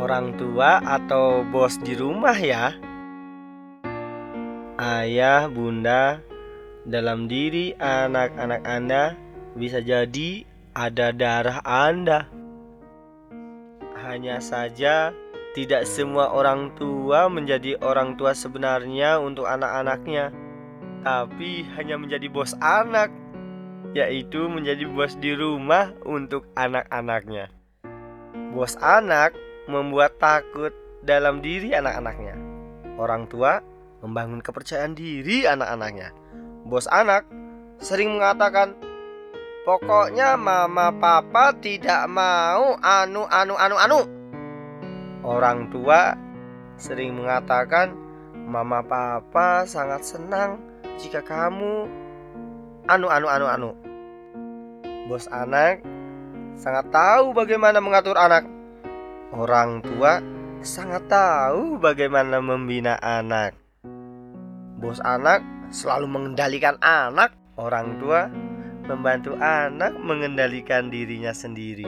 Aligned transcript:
orang 0.00 0.32
tua 0.40 0.80
atau 0.80 1.44
bos 1.44 1.76
di 1.84 1.92
rumah 1.92 2.32
ya. 2.32 2.72
Ayah, 4.80 5.44
bunda, 5.52 6.24
dalam 6.88 7.28
diri 7.28 7.76
anak-anak 7.76 8.64
Anda 8.64 9.12
bisa 9.52 9.84
jadi 9.84 10.48
ada 10.72 11.12
darah 11.12 11.60
Anda. 11.68 12.24
Hanya 14.00 14.40
saja 14.40 15.12
tidak 15.52 15.84
semua 15.84 16.32
orang 16.32 16.72
tua 16.80 17.28
menjadi 17.28 17.76
orang 17.84 18.16
tua 18.16 18.32
sebenarnya 18.32 19.20
untuk 19.20 19.44
anak-anaknya, 19.44 20.32
tapi 21.04 21.68
hanya 21.76 22.00
menjadi 22.00 22.32
bos 22.32 22.56
anak, 22.64 23.12
yaitu 23.92 24.48
menjadi 24.48 24.88
bos 24.88 25.12
di 25.20 25.36
rumah 25.36 25.92
untuk 26.08 26.48
anak-anaknya. 26.56 27.52
Bos 28.56 28.80
anak 28.80 29.36
membuat 29.70 30.18
takut 30.18 30.74
dalam 31.00 31.40
diri 31.40 31.72
anak-anaknya. 31.72 32.36
Orang 33.00 33.30
tua 33.30 33.62
membangun 34.04 34.44
kepercayaan 34.44 34.92
diri 34.92 35.48
anak-anaknya. 35.48 36.12
Bos 36.66 36.90
anak 36.90 37.24
sering 37.80 38.12
mengatakan, 38.12 38.76
"Pokoknya 39.64 40.36
mama 40.36 40.92
papa 40.92 41.56
tidak 41.56 42.04
mau 42.10 42.76
anu 42.82 43.24
anu 43.30 43.54
anu 43.56 43.76
anu." 43.80 44.00
Orang 45.24 45.72
tua 45.72 46.16
sering 46.76 47.16
mengatakan, 47.16 47.92
"Mama 48.34 48.84
papa 48.84 49.64
sangat 49.64 50.04
senang 50.04 50.60
jika 51.00 51.24
kamu 51.24 51.88
anu 52.88 53.06
anu 53.08 53.26
anu 53.28 53.46
anu." 53.48 53.70
Bos 55.08 55.24
anak 55.32 55.80
sangat 56.60 56.92
tahu 56.92 57.32
bagaimana 57.32 57.80
mengatur 57.80 58.20
anak 58.20 58.59
Orang 59.30 59.78
tua 59.86 60.18
sangat 60.58 61.06
tahu 61.06 61.78
bagaimana 61.78 62.42
membina 62.42 62.98
anak. 62.98 63.54
Bos 64.82 64.98
anak 65.06 65.38
selalu 65.70 66.10
mengendalikan 66.10 66.74
anak. 66.82 67.38
Orang 67.54 68.02
tua 68.02 68.26
membantu 68.90 69.38
anak 69.38 69.94
mengendalikan 70.02 70.90
dirinya 70.90 71.30
sendiri. 71.30 71.86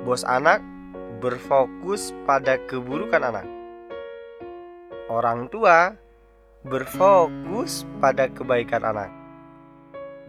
Bos 0.00 0.24
anak 0.24 0.64
berfokus 1.20 2.16
pada 2.24 2.56
keburukan 2.64 3.20
anak. 3.20 3.44
Orang 5.12 5.52
tua 5.52 5.92
berfokus 6.64 7.84
pada 8.00 8.32
kebaikan 8.32 8.80
anak. 8.80 9.12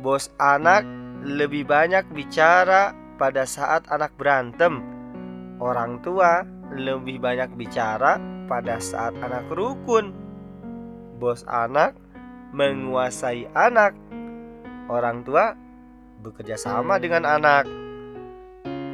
Bos 0.04 0.28
anak 0.36 0.84
lebih 1.24 1.64
banyak 1.64 2.04
bicara 2.12 2.92
pada 3.16 3.48
saat 3.48 3.88
anak 3.88 4.12
berantem 4.20 5.01
Orang 5.62 6.02
tua 6.02 6.42
lebih 6.74 7.22
banyak 7.22 7.54
bicara 7.54 8.18
pada 8.50 8.82
saat 8.82 9.14
anak 9.22 9.46
rukun. 9.54 10.10
Bos 11.22 11.46
anak 11.46 11.94
menguasai 12.50 13.46
anak. 13.54 13.94
Orang 14.90 15.22
tua 15.22 15.54
bekerja 16.26 16.58
sama 16.58 16.98
dengan 16.98 17.30
anak. 17.30 17.70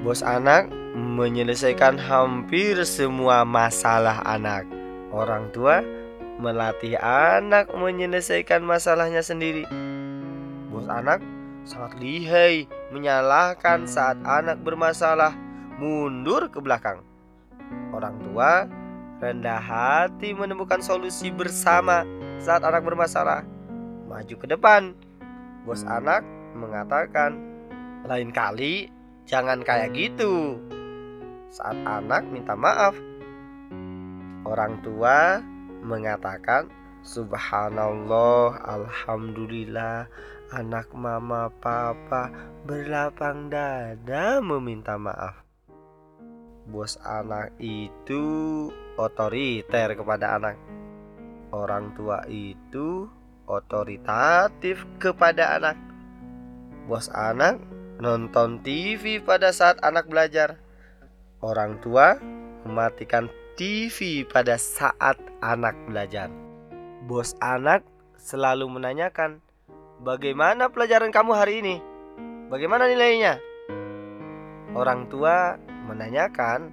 Bos 0.03 0.19
anak 0.19 0.67
menyelesaikan 0.91 1.95
hampir 1.95 2.83
semua 2.83 3.47
masalah 3.47 4.19
anak. 4.27 4.67
Orang 5.15 5.47
tua 5.55 5.79
melatih 6.43 6.99
anak 6.99 7.71
menyelesaikan 7.71 8.59
masalahnya 8.59 9.23
sendiri. 9.23 9.63
Bos 10.67 10.91
anak 10.91 11.23
sangat 11.63 11.95
lihai 11.95 12.67
menyalahkan 12.91 13.88
saat 13.88 14.19
anak 14.27 14.59
bermasalah 14.67 15.47
mundur 15.78 16.50
ke 16.50 16.58
belakang. 16.58 17.06
Orang 17.94 18.17
tua 18.25 18.66
rendah 19.17 19.61
hati 19.61 20.34
menemukan 20.34 20.81
solusi 20.81 21.30
bersama 21.30 22.06
saat 22.42 22.66
anak 22.66 22.86
bermasalah. 22.86 23.45
Maju 24.09 24.35
ke 24.38 24.47
depan. 24.50 24.94
Bos 25.66 25.85
anak 25.85 26.25
mengatakan, 26.57 27.38
"Lain 28.09 28.34
kali 28.34 28.90
jangan 29.29 29.62
kayak 29.62 29.94
gitu." 29.94 30.57
Saat 31.53 31.78
anak 31.85 32.28
minta 32.28 32.57
maaf, 32.57 32.97
orang 34.47 34.80
tua 34.81 35.40
mengatakan, 35.85 36.72
"Subhanallah, 37.06 38.63
alhamdulillah." 38.66 40.09
Anak 40.47 40.96
mama 40.96 41.51
papa 41.59 42.31
berlapang 42.63 43.51
dada 43.51 44.40
meminta 44.40 44.96
maaf 44.96 45.47
bos 46.67 47.00
anak 47.07 47.55
itu 47.63 48.23
otoriter 49.00 49.95
kepada 49.95 50.35
anak. 50.35 50.59
Orang 51.55 51.95
tua 51.95 52.28
itu 52.28 53.07
otoritatif 53.47 54.83
kepada 55.00 55.56
anak. 55.56 55.79
Bos 56.91 57.07
anak 57.16 57.63
nonton 58.03 58.59
TV 58.67 59.23
pada 59.23 59.56
saat 59.56 59.79
anak 59.79 60.11
belajar. 60.11 60.59
Orang 61.39 61.79
tua 61.79 62.19
mematikan 62.67 63.31
TV 63.56 64.27
pada 64.27 64.59
saat 64.59 65.16
anak 65.39 65.73
belajar. 65.88 66.27
Bos 67.07 67.31
anak 67.39 67.88
selalu 68.19 68.67
menanyakan, 68.67 69.39
"Bagaimana 70.03 70.67
pelajaran 70.67 71.16
kamu 71.16 71.31
hari 71.31 71.63
ini? 71.63 71.75
Bagaimana 72.51 72.91
nilainya?" 72.91 73.39
Orang 74.75 75.07
tua 75.07 75.56
menanyakan, 75.88 76.70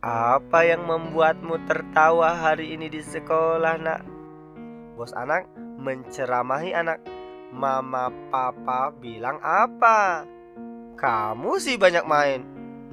"Apa 0.00 0.64
yang 0.64 0.86
membuatmu 0.86 1.66
tertawa 1.66 2.38
hari 2.38 2.78
ini 2.78 2.86
di 2.86 3.02
sekolah, 3.02 3.76
Nak?" 3.82 4.00
Bos 4.96 5.10
anak 5.18 5.50
menceramahi 5.82 6.70
anak. 6.76 7.02
Mama 7.52 8.08
papa 8.32 8.94
bilang 8.96 9.36
apa? 9.44 10.24
Kamu 10.96 11.60
sih 11.60 11.76
banyak 11.76 12.06
main. 12.08 12.40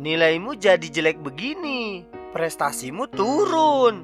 Nilaimu 0.01 0.57
jadi 0.59 0.83
jelek 0.83 1.21
begini. 1.23 2.03
Prestasimu 2.35 3.07
turun. 3.07 4.03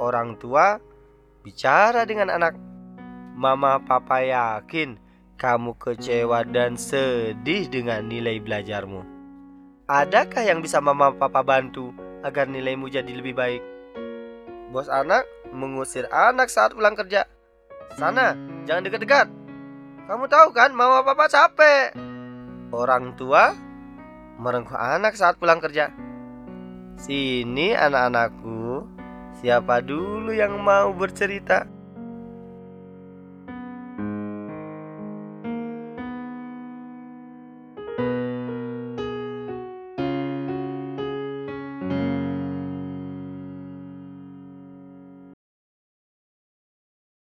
Orang 0.00 0.40
tua 0.40 0.80
bicara 1.44 2.08
dengan 2.08 2.32
anak. 2.32 2.56
Mama 3.34 3.82
papa 3.84 4.22
yakin 4.24 4.96
kamu 5.36 5.76
kecewa 5.76 6.46
dan 6.46 6.78
sedih 6.78 7.68
dengan 7.68 8.06
nilai 8.06 8.40
belajarmu. 8.40 9.13
Adakah 9.84 10.48
yang 10.48 10.64
bisa 10.64 10.80
mama 10.80 11.12
papa 11.12 11.44
bantu 11.44 11.92
agar 12.24 12.48
nilaimu 12.48 12.88
jadi 12.88 13.12
lebih 13.12 13.36
baik? 13.36 13.60
Bos 14.72 14.88
anak 14.88 15.28
mengusir 15.52 16.08
anak 16.08 16.48
saat 16.48 16.72
pulang 16.72 16.96
kerja. 16.96 17.28
Sana, 18.00 18.32
jangan 18.64 18.88
dekat-dekat. 18.88 19.28
Kamu 20.08 20.24
tahu 20.32 20.56
kan 20.56 20.72
mama 20.72 21.04
papa 21.04 21.28
capek. 21.28 21.92
Orang 22.72 23.12
tua 23.20 23.52
merengkuh 24.40 24.72
anak 24.72 25.20
saat 25.20 25.36
pulang 25.36 25.60
kerja. 25.60 25.92
Sini 26.96 27.76
anak-anakku, 27.76 28.88
siapa 29.44 29.84
dulu 29.84 30.32
yang 30.32 30.64
mau 30.64 30.96
bercerita? 30.96 31.68